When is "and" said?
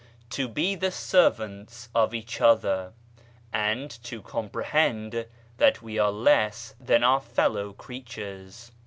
3.53-3.91